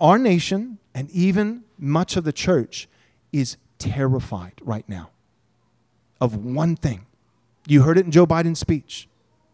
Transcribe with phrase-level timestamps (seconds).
[0.00, 2.88] Our nation and even much of the church
[3.32, 5.10] is terrified right now
[6.20, 7.06] of one thing.
[7.66, 9.08] You heard it in Joe Biden's speech.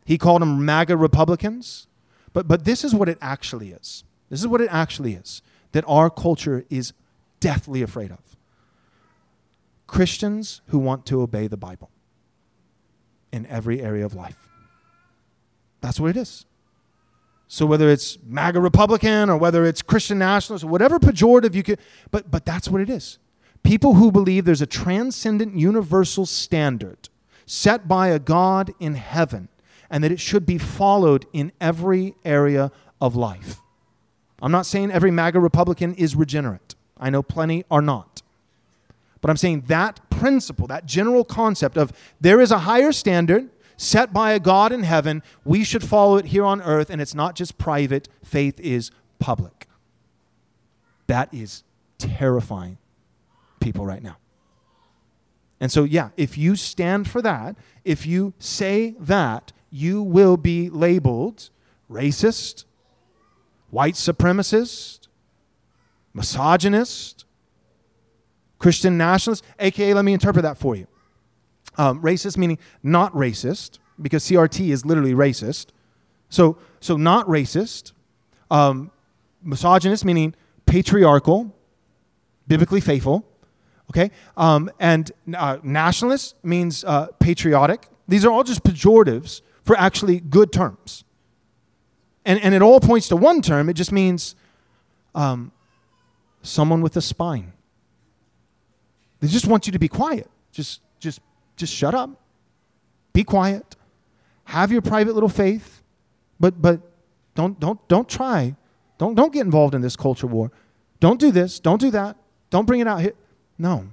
[0.05, 1.87] He called them MAGA Republicans.
[2.33, 4.05] But, but this is what it actually is.
[4.30, 5.42] This is what it actually is
[5.73, 6.92] that our culture is
[7.41, 8.37] deathly afraid of
[9.87, 11.91] Christians who want to obey the Bible
[13.33, 14.48] in every area of life.
[15.80, 16.47] That's what it is.
[17.52, 21.78] So whether it's MAGA Republican or whether it's Christian nationalist or whatever pejorative you could,
[22.11, 23.19] but but that's what it is.
[23.62, 27.11] People who believe there's a transcendent universal standard
[27.45, 29.48] set by a God in heaven
[29.91, 33.58] and that it should be followed in every area of life.
[34.41, 36.75] I'm not saying every MAGA Republican is regenerate.
[36.98, 38.23] I know plenty are not.
[39.20, 43.50] But I'm saying that principle, that general concept of there is a higher standard
[43.83, 45.22] set by a God in heaven.
[45.44, 49.66] We should follow it here on earth, and it's not just private, faith is public.
[51.08, 51.64] That is
[51.98, 52.78] terrifying
[53.61, 54.16] people right now.
[55.61, 60.69] And so, yeah, if you stand for that, if you say that, you will be
[60.69, 61.50] labeled
[61.91, 62.64] racist,
[63.70, 65.08] white supremacist,
[66.14, 67.24] misogynist,
[68.58, 70.86] Christian nationalist, aka, let me interpret that for you.
[71.78, 75.67] Um, racist meaning not racist, because CRT is literally racist.
[76.29, 77.92] So, so not racist.
[78.51, 78.91] Um,
[79.42, 80.34] misogynist meaning
[80.67, 81.55] patriarchal,
[82.47, 83.27] biblically faithful.
[83.91, 87.89] Okay, um, and uh, nationalist means uh, patriotic.
[88.09, 91.05] These are all just pejoratives for actually good terms.
[92.25, 93.69] And, and it all points to one term.
[93.69, 94.35] It just means
[95.14, 95.52] um,
[96.42, 97.52] someone with a spine.
[99.20, 100.30] They just want you to be quiet.
[100.52, 101.20] Just, just
[101.62, 102.11] just shut up,
[103.12, 103.77] be quiet,
[104.45, 105.83] have your private little faith,
[106.40, 106.80] but but
[107.34, 108.56] don't don't don't try,
[108.98, 110.51] don't don't get involved in this culture war.
[110.98, 111.58] Don't do this.
[111.58, 112.17] Don't do that.
[112.51, 113.14] Don't bring it out here.
[113.58, 113.89] No.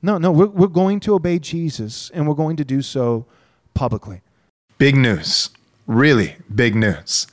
[0.00, 3.26] No, no, we're, we're going to obey Jesus and we're going to do so
[3.74, 4.20] publicly.
[4.78, 5.50] Big news.
[5.86, 7.26] Really big news.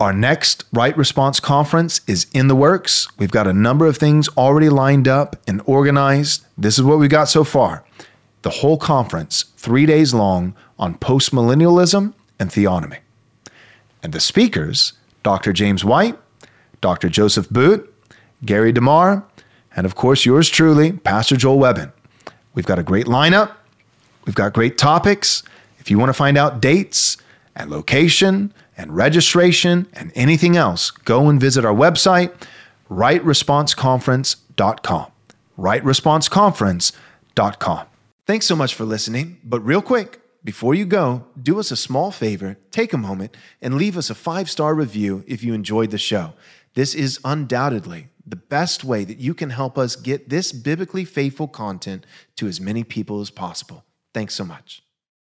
[0.00, 3.06] Our next Right Response Conference is in the works.
[3.18, 6.46] We've got a number of things already lined up and organized.
[6.56, 7.84] This is what we got so far.
[8.40, 13.00] The whole conference, three days long, on postmillennialism and theonomy.
[14.02, 15.52] And the speakers, Dr.
[15.52, 16.18] James White,
[16.80, 17.10] Dr.
[17.10, 17.94] Joseph Boot,
[18.42, 19.22] Gary DeMar,
[19.76, 21.92] and of course yours truly, Pastor Joel Webbin.
[22.54, 23.52] We've got a great lineup.
[24.24, 25.42] We've got great topics.
[25.78, 27.18] If you want to find out dates
[27.54, 32.32] and location and registration and anything else, go and visit our website,
[32.90, 35.06] rightresponseconference.com.
[35.58, 37.86] Rightresponseconference.com.
[38.26, 39.38] Thanks so much for listening.
[39.44, 43.74] But real quick, before you go, do us a small favor, take a moment, and
[43.74, 46.32] leave us a five star review if you enjoyed the show.
[46.74, 51.48] This is undoubtedly the best way that you can help us get this biblically faithful
[51.48, 52.06] content
[52.36, 53.84] to as many people as possible.
[54.14, 54.82] Thanks so much.